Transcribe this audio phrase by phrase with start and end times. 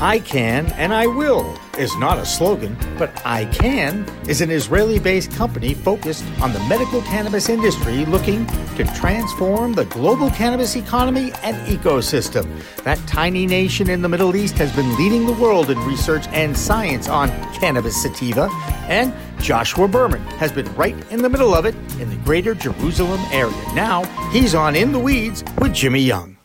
[0.00, 5.00] I can and I will is not a slogan, but I Can is an Israeli
[5.00, 11.32] based company focused on the medical cannabis industry looking to transform the global cannabis economy
[11.42, 12.46] and ecosystem.
[12.84, 16.56] That tiny nation in the Middle East has been leading the world in research and
[16.56, 18.48] science on cannabis sativa,
[18.88, 23.20] and Joshua Berman has been right in the middle of it in the greater Jerusalem
[23.32, 23.74] area.
[23.74, 26.37] Now he's on In the Weeds with Jimmy Young.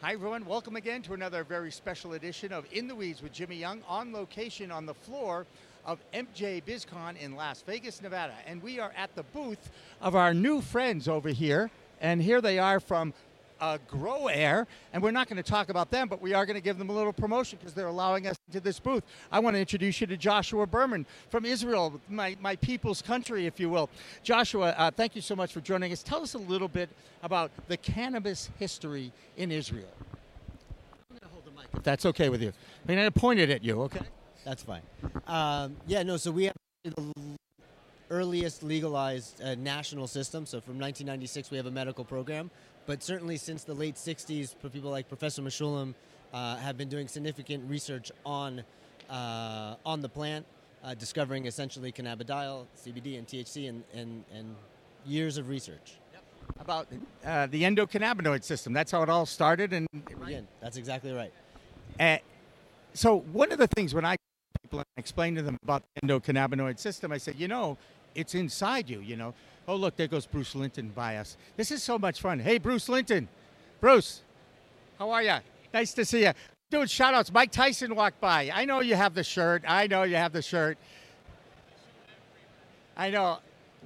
[0.00, 0.44] Hi, everyone.
[0.44, 4.12] Welcome again to another very special edition of In the Weeds with Jimmy Young on
[4.12, 5.44] location on the floor
[5.84, 8.34] of MJ BizCon in Las Vegas, Nevada.
[8.46, 11.68] And we are at the booth of our new friends over here.
[12.00, 13.12] And here they are from
[13.60, 14.66] uh, Grow Air.
[14.92, 16.90] And we're not going to talk about them, but we are going to give them
[16.90, 19.04] a little promotion because they're allowing us into this booth.
[19.30, 23.60] I want to introduce you to Joshua Berman from Israel, my, my people's country, if
[23.60, 23.90] you will.
[24.22, 26.02] Joshua, uh, thank you so much for joining us.
[26.02, 26.88] Tell us a little bit
[27.22, 29.88] about the cannabis history in Israel.
[31.10, 32.52] I'm going to hold the mic if that's okay with you.
[32.84, 34.06] I mean, I pointed at you, okay?
[34.44, 34.82] That's fine.
[35.26, 36.16] Um, yeah, no.
[36.16, 37.37] So we have the
[38.10, 40.46] earliest legalized uh, national system.
[40.46, 42.50] So from 1996, we have a medical program.
[42.86, 45.94] But certainly since the late 60s, people like Professor Mechoulam
[46.32, 48.62] uh, have been doing significant research on
[49.10, 50.44] uh, on the plant,
[50.84, 54.54] uh, discovering essentially cannabidiol, CBD, and THC, and, and, and
[55.06, 55.98] years of research.
[56.60, 56.88] About
[57.24, 58.72] uh, the endocannabinoid system.
[58.72, 59.72] That's how it all started.
[59.72, 59.86] And
[60.22, 61.32] Again, that's exactly right.
[62.00, 62.18] Uh,
[62.94, 64.16] so one of the things when I
[64.62, 67.76] people explain to them about the endocannabinoid system, I said, you know,
[68.18, 69.00] it's inside you.
[69.00, 69.34] You know,
[69.66, 71.36] oh look, there goes Bruce Linton by us.
[71.56, 72.38] This is so much fun.
[72.38, 73.28] Hey, Bruce Linton,
[73.80, 74.22] Bruce,
[74.98, 75.36] how are you?
[75.72, 76.32] Nice to see you.
[76.70, 77.32] Doing shout outs.
[77.32, 78.50] Mike Tyson walked by.
[78.52, 79.62] I know you have the shirt.
[79.66, 80.76] I know you have the shirt.
[82.96, 83.38] I know.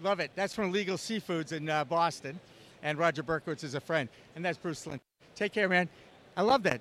[0.03, 0.33] Love it.
[0.35, 2.41] That's from Legal Seafoods in uh, Boston.
[2.83, 4.09] And Roger Berkowitz is a friend.
[4.35, 5.03] And that's Bruce Linton.
[5.37, 5.89] Take care, man.
[6.37, 6.81] I love that.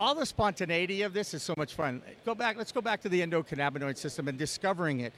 [0.00, 2.02] All the spontaneity of this is so much fun.
[2.24, 2.56] Go back.
[2.56, 5.12] Let's go back to the endocannabinoid system and discovering it,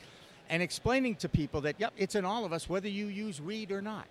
[0.50, 3.70] and explaining to people that yep, it's in all of us, whether you use weed
[3.70, 4.06] or not.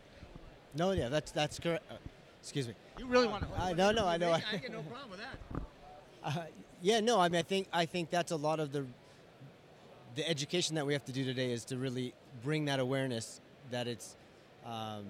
[0.73, 1.83] No, yeah, that's that's correct.
[1.91, 1.95] Uh,
[2.41, 2.73] excuse me.
[2.97, 3.61] You really want to?
[3.61, 4.31] I- no, no, I know.
[4.51, 5.61] I get no problem with that.
[6.23, 6.45] Uh,
[6.81, 8.85] yeah, no, I mean, I think I think that's a lot of the
[10.15, 12.13] the education that we have to do today is to really
[12.43, 13.41] bring that awareness
[13.71, 14.15] that it's
[14.65, 15.05] um,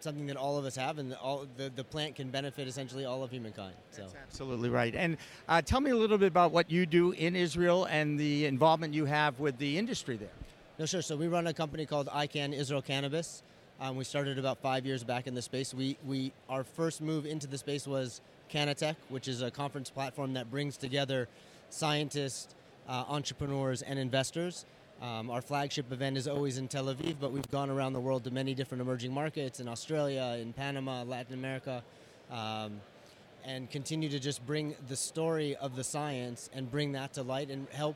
[0.00, 3.22] something that all of us have, and all the, the plant can benefit essentially all
[3.22, 3.74] of humankind.
[3.90, 4.02] So.
[4.02, 4.94] That's absolutely right.
[4.94, 5.16] And
[5.48, 8.92] uh, tell me a little bit about what you do in Israel and the involvement
[8.92, 10.28] you have with the industry there.
[10.76, 11.02] No, sure.
[11.02, 13.44] So we run a company called iCAN Israel Cannabis.
[13.80, 15.72] Um, we started about five years back in the space.
[15.72, 18.20] We, we our first move into the space was
[18.52, 21.28] CannaTech, which is a conference platform that brings together
[21.70, 22.56] scientists,
[22.88, 24.66] uh, entrepreneurs, and investors.
[25.00, 28.24] Um, our flagship event is always in Tel Aviv, but we've gone around the world
[28.24, 31.84] to many different emerging markets in Australia, in Panama, Latin America,
[32.32, 32.80] um,
[33.44, 37.48] and continue to just bring the story of the science and bring that to light
[37.48, 37.94] and help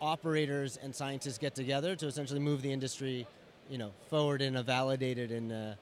[0.00, 3.26] operators and scientists get together to essentially move the industry,
[3.70, 5.74] you know, forward in a validated and uh, uh,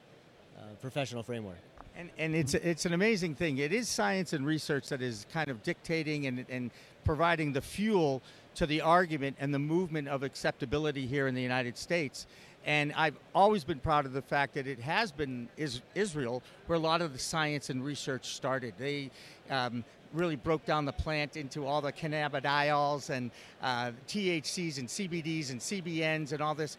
[0.80, 1.58] professional framework.
[1.96, 3.58] And, and it's, it's an amazing thing.
[3.58, 6.70] It is science and research that is kind of dictating and, and
[7.04, 8.20] providing the fuel
[8.56, 12.26] to the argument and the movement of acceptability here in the United States.
[12.66, 16.76] And I've always been proud of the fact that it has been is, Israel where
[16.76, 18.74] a lot of the science and research started.
[18.78, 19.10] They
[19.50, 23.30] um, really broke down the plant into all the cannabidiols and
[23.62, 26.78] uh, THCs and CBDs and CBNs and all this.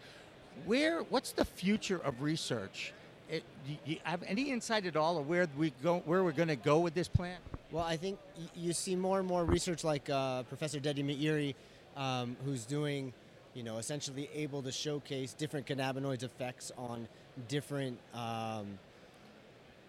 [0.64, 2.92] Where, what's the future of research?
[3.28, 3.42] It,
[3.84, 6.78] you have any insight at all of where we go, where we're going to go
[6.78, 7.40] with this plant?
[7.70, 8.18] Well, I think
[8.54, 11.54] you see more and more research like uh, Professor Dedi Meiri,
[11.96, 13.12] um, who's doing,
[13.54, 17.08] you know, essentially able to showcase different cannabinoids effects on
[17.48, 18.78] different, um,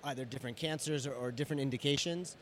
[0.04, 2.36] either different cancers or, or different indications.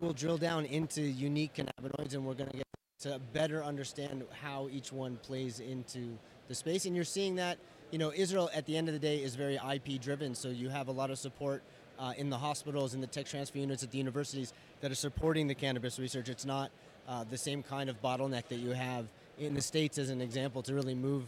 [0.00, 2.66] We'll drill down into unique cannabinoids, and we're going to get
[3.00, 6.16] to better understand how each one plays into
[6.48, 6.86] the space.
[6.86, 7.58] And you're seeing that,
[7.90, 10.70] you know, Israel at the end of the day is very IP driven, so you
[10.70, 11.62] have a lot of support
[11.98, 15.46] uh, in the hospitals in the tech transfer units at the universities that are supporting
[15.46, 16.30] the cannabis research.
[16.30, 16.70] It's not
[17.06, 19.06] uh, the same kind of bottleneck that you have
[19.38, 21.24] in the states, as an example, to really move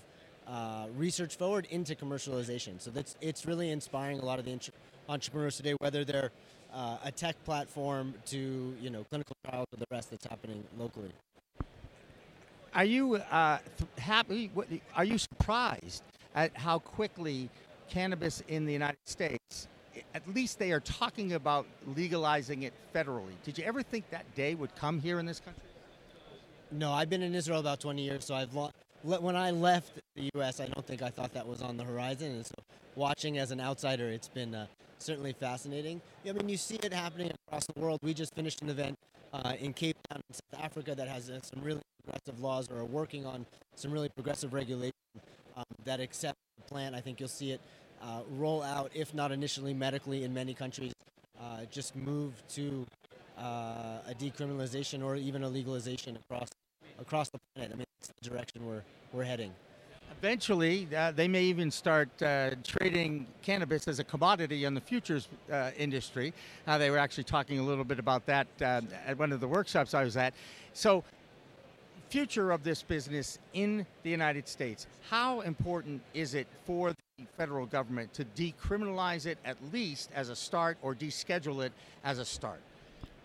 [0.47, 2.81] uh, research forward into commercialization.
[2.81, 4.75] So that's it's really inspiring a lot of the entre-
[5.09, 6.31] entrepreneurs today, whether they're
[6.75, 11.11] uh, a tech platform to you know clinical trials or the rest that's happening locally.
[12.75, 14.51] Are you uh, th- happy?
[14.55, 16.03] what- Are you surprised
[16.35, 17.51] at how quickly
[17.91, 19.69] cannabis in the United States,
[20.15, 23.35] at least they are talking about legalizing it federally?
[23.45, 25.63] Did you ever think that day would come here in this country?
[26.71, 28.71] No, I've been in Israel about 20 years, so I've lo-
[29.05, 31.85] le- when I left the U.S., I don't think I thought that was on the
[31.85, 32.31] horizon.
[32.33, 32.55] And so,
[32.95, 34.67] watching as an outsider, it's been uh,
[35.03, 36.01] certainly fascinating.
[36.29, 37.99] I mean, you see it happening across the world.
[38.03, 38.97] We just finished an event
[39.33, 42.79] uh, in Cape Town, in South Africa, that has uh, some really progressive laws or
[42.79, 44.93] are working on some really progressive regulation
[45.57, 46.95] um, that accept the plant.
[46.95, 47.61] I think you'll see it
[48.03, 50.93] uh, roll out, if not initially medically, in many countries.
[51.41, 52.87] Uh, just move to
[53.39, 56.49] uh, a decriminalization or even a legalization across
[57.01, 57.73] across the planet.
[57.73, 58.83] I mean, it's the direction we're
[59.13, 59.53] we're heading.
[60.19, 65.29] Eventually, uh, they may even start uh, trading cannabis as a commodity in the futures
[65.51, 66.33] uh, industry.
[66.67, 69.49] Uh, they were actually talking a little bit about that uh, at one of the
[69.49, 70.35] workshops I was at.
[70.75, 71.03] So,
[72.09, 74.87] future of this business in the United States.
[75.09, 80.37] How important is it for the federal government to decriminalize it at least as a
[80.37, 81.73] start, or deschedule it
[82.05, 82.61] as a start?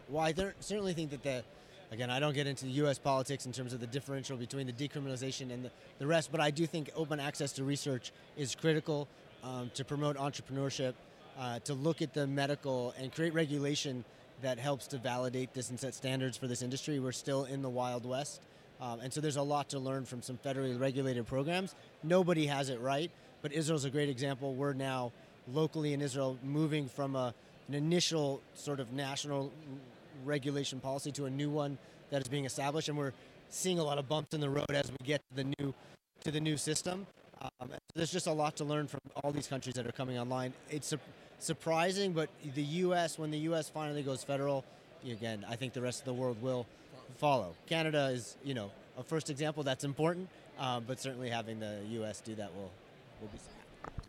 [0.07, 1.43] Well, I certainly think that the
[1.91, 2.99] Again, I don't get into the U.S.
[2.99, 6.51] politics in terms of the differential between the decriminalization and the, the rest, but I
[6.51, 9.07] do think open access to research is critical
[9.41, 10.93] um, to promote entrepreneurship,
[11.39, 14.03] uh, to look at the medical and create regulation
[14.41, 16.99] that helps to validate this and set standards for this industry.
[16.99, 18.41] We're still in the Wild West.
[18.81, 21.73] Um, and so there's a lot to learn from some federally regulated programs.
[22.03, 23.09] Nobody has it right,
[23.41, 24.53] but Israel's a great example.
[24.53, 25.13] We're now
[25.51, 27.33] locally in Israel moving from a,
[27.67, 29.51] an initial sort of national
[30.25, 31.77] regulation policy to a new one
[32.09, 33.13] that is being established, and we're
[33.49, 35.73] seeing a lot of bumps in the road as we get to the new
[36.23, 37.05] to the new system.
[37.41, 40.53] Um, there's just a lot to learn from all these countries that are coming online.
[40.69, 40.99] It's su-
[41.39, 43.19] surprising, but the U.S.
[43.19, 43.69] when the U.S.
[43.69, 44.65] finally goes federal,
[45.07, 46.65] again, I think the rest of the world will
[47.17, 47.53] follow.
[47.67, 52.21] Canada is, you know, a first example that's important, um, but certainly having the U.S.
[52.21, 52.71] do that will
[53.21, 53.39] will be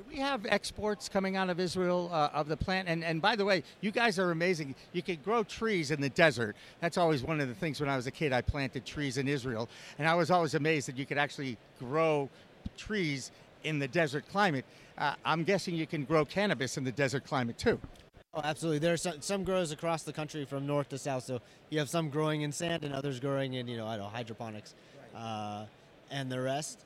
[0.08, 2.88] we have exports coming out of Israel uh, of the plant?
[2.88, 4.74] And, and by the way, you guys are amazing.
[4.92, 6.56] You can grow trees in the desert.
[6.80, 9.28] That's always one of the things when I was a kid, I planted trees in
[9.28, 9.68] Israel.
[9.98, 12.30] And I was always amazed that you could actually grow
[12.76, 13.30] trees
[13.64, 14.64] in the desert climate.
[14.96, 17.78] Uh, I'm guessing you can grow cannabis in the desert climate too.
[18.34, 18.78] Oh, absolutely.
[18.78, 21.24] There are some, some grows across the country from north to south.
[21.24, 21.40] So
[21.70, 24.10] you have some growing in sand and others growing in, you know, I don't know,
[24.10, 24.74] hydroponics
[25.16, 25.64] uh,
[26.10, 26.84] and the rest.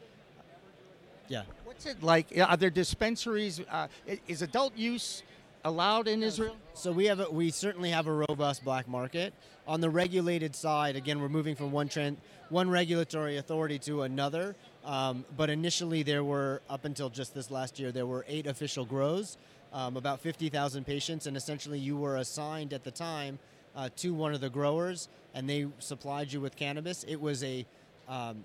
[1.32, 1.44] Yeah.
[1.64, 2.26] What's it like?
[2.46, 3.58] Are there dispensaries?
[3.70, 3.88] Uh,
[4.29, 5.23] is adult use
[5.64, 6.58] allowed in Israel?
[6.75, 9.32] So we have a, we certainly have a robust black market.
[9.67, 12.19] On the regulated side, again, we're moving from one trend,
[12.50, 14.55] one regulatory authority to another.
[14.84, 18.85] Um, but initially, there were up until just this last year, there were eight official
[18.85, 19.38] grows,
[19.73, 23.38] um, about 50,000 patients, and essentially you were assigned at the time
[23.75, 27.06] uh, to one of the growers, and they supplied you with cannabis.
[27.08, 27.64] It was a
[28.06, 28.44] um,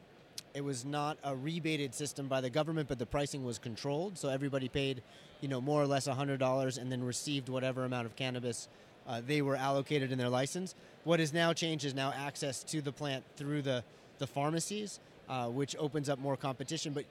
[0.58, 4.18] it was not a rebated system by the government, but the pricing was controlled.
[4.18, 5.04] So everybody paid,
[5.40, 8.68] you know, more or less $100 and then received whatever amount of cannabis
[9.08, 10.74] uh, they were allocated in their license.
[11.04, 13.84] What has now changed is now access to the plant through the,
[14.18, 15.00] the pharmacies,
[15.30, 17.06] uh, which opens up more competition, but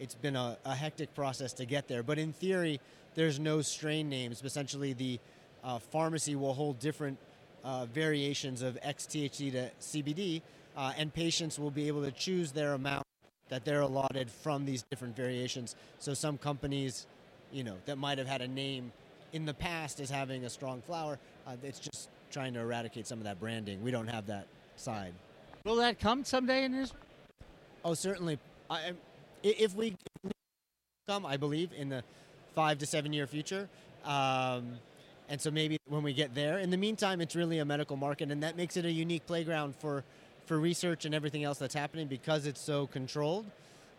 [0.00, 2.02] it's been a, a, hectic process to get there.
[2.02, 2.80] But in theory,
[3.16, 4.42] there's no strain names.
[4.42, 5.20] Essentially, the
[5.62, 7.18] uh, pharmacy will hold different
[7.64, 10.40] uh, variations of XTHC to CBD,
[10.76, 13.04] uh, and patients will be able to choose their amount
[13.48, 15.74] that they're allotted from these different variations.
[15.98, 17.06] So some companies,
[17.52, 18.92] you know, that might have had a name
[19.32, 23.18] in the past as having a strong flower, uh, it's just trying to eradicate some
[23.18, 23.82] of that branding.
[23.82, 25.14] We don't have that side.
[25.64, 27.00] Will that come someday in Israel?
[27.84, 28.38] Oh, certainly.
[28.70, 28.92] I,
[29.42, 29.96] if, we,
[31.06, 32.02] come, I believe in the
[32.54, 33.68] five to seven year future.
[34.04, 34.78] Um,
[35.28, 38.30] and so maybe when we get there, in the meantime, it's really a medical market,
[38.30, 40.04] and that makes it a unique playground for
[40.48, 43.46] for research and everything else that's happening because it's so controlled.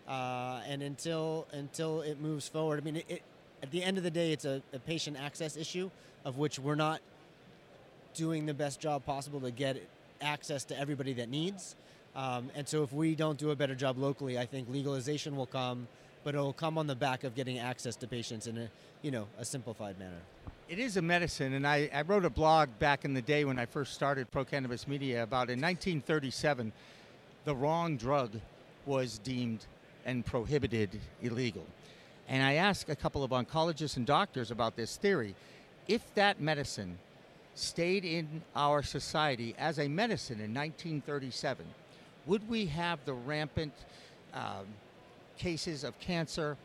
[0.08, 3.22] Uh, and until until it moves forward, I mean, it, it,
[3.62, 5.92] at the end of the day, it's a, a, patient access issue
[6.26, 7.00] of which we're not
[8.16, 9.78] doing the best job possible to get
[10.20, 11.76] access to everybody that needs.
[12.16, 15.46] Um, and so, if we don't do a better job locally, I think legalization will
[15.46, 15.88] come,
[16.24, 18.70] but it will come on the back of getting access to patients in a
[19.04, 20.22] you know a simplified manner.
[20.70, 23.58] It is a medicine, and I, I, wrote a blog back in the day when
[23.58, 26.72] I first started Pro Cannabis Media about in 1937,
[27.44, 28.34] the wrong drug
[28.86, 29.66] was deemed
[30.06, 31.66] and prohibited illegal.
[32.28, 35.34] And I asked a couple of oncologists and doctors about this theory.
[35.88, 37.00] If that medicine
[37.56, 41.66] stayed in our society as a medicine in 1937,
[42.28, 43.74] would we have the rampant
[44.36, 44.68] um,
[45.36, 46.58] cases of cancer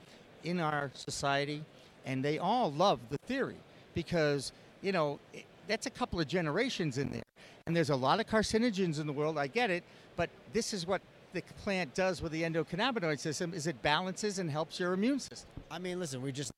[0.42, 1.64] in our society?
[2.04, 3.56] And they all love the theory
[3.94, 5.18] because, you know,
[5.66, 7.22] that's a couple of generations in there.
[7.66, 9.84] And there's a lot of carcinogens in the world, I get it,
[10.16, 11.00] but this is what
[11.32, 15.48] the plant does with the endocannabinoid system is it balances and helps your immune system.
[15.70, 16.52] I mean, listen, we just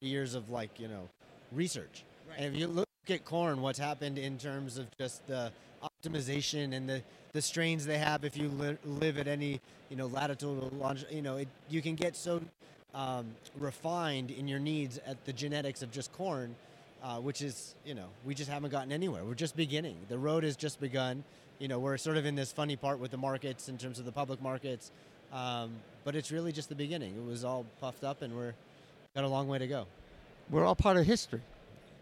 [0.00, 1.08] years of like, you know,
[1.52, 2.04] research.
[2.28, 2.38] Right.
[2.38, 6.88] And if you look at corn, what's happened in terms of just the optimization and
[6.88, 9.60] the, the strains they have if you li- live at any,
[9.90, 12.40] you know, latitude or you know, it, you can get so
[12.94, 13.26] um,
[13.58, 16.54] refined in your needs at the genetics of just corn
[17.02, 19.24] uh, which is, you know, we just haven't gotten anywhere.
[19.24, 19.96] We're just beginning.
[20.08, 21.24] The road has just begun.
[21.58, 24.04] You know, we're sort of in this funny part with the markets in terms of
[24.04, 24.90] the public markets,
[25.32, 25.72] um,
[26.04, 27.14] but it's really just the beginning.
[27.16, 28.54] It was all puffed up, and we're
[29.14, 29.86] got a long way to go.
[30.50, 31.42] We're all part of history.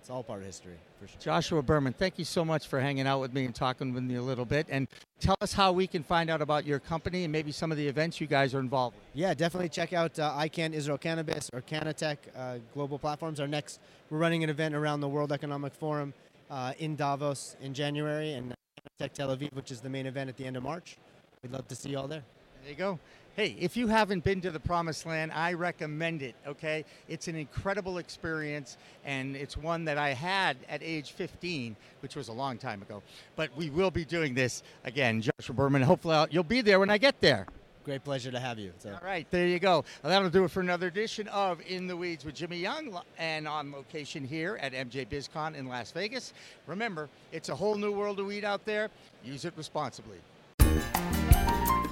[0.08, 1.20] It's all part of history, for sure.
[1.20, 4.14] Joshua Berman, thank you so much for hanging out with me and talking with me
[4.14, 4.66] a little bit.
[4.70, 4.88] And
[5.20, 7.86] tell us how we can find out about your company and maybe some of the
[7.86, 9.04] events you guys are involved with.
[9.12, 13.38] Yeah, definitely check out uh, iCAN Israel Cannabis or CannaTech uh, global platforms.
[13.38, 16.14] Our next, we're running an event around the World Economic Forum
[16.50, 18.54] uh, in Davos in January, and
[18.98, 20.96] CannaTech Tel Aviv, which is the main event at the end of March.
[21.42, 22.22] We'd love to see you all there.
[22.68, 22.98] There you go.
[23.34, 26.84] Hey, if you haven't been to the Promised Land, I recommend it, okay?
[27.08, 32.28] It's an incredible experience, and it's one that I had at age 15, which was
[32.28, 33.02] a long time ago.
[33.36, 35.80] But we will be doing this again, Joshua Berman.
[35.80, 37.46] Hopefully, I'll, you'll be there when I get there.
[37.86, 38.70] Great pleasure to have you.
[38.80, 38.90] So.
[38.90, 39.82] All right, there you go.
[40.02, 43.48] Well, that'll do it for another edition of In the Weeds with Jimmy Young, and
[43.48, 46.34] on location here at MJ BizCon in Las Vegas.
[46.66, 48.90] Remember, it's a whole new world of weed out there.
[49.24, 50.18] Use it responsibly.